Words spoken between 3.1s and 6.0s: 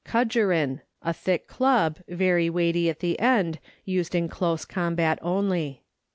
end, used in close combat only.